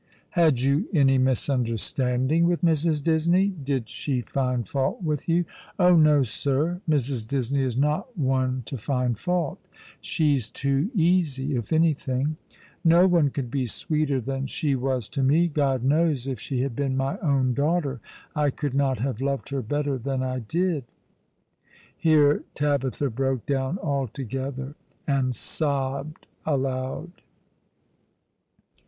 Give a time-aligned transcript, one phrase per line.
[0.31, 3.03] "Had you any misunderstanding with Mrs.
[3.03, 3.49] Disney?
[3.49, 5.45] Did she find fault with j'ou?''"
[5.79, 6.81] Oh no, sir.
[6.89, 7.27] Mrs.
[7.27, 9.59] Disney is not one to find fault.
[10.01, 10.97] She's n 98 All along the River.
[10.97, 12.37] too easy, if anything.
[12.83, 15.47] No one could be sweeter than she was to me.
[15.47, 17.99] God knows, if she had been my own daughter
[18.35, 20.83] I could not have loved her better than I did."
[21.95, 24.73] Here Tabitha broke down altogether,
[25.05, 27.11] and sobbed aloud.